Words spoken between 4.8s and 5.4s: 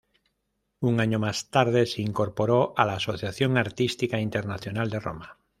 de Roma.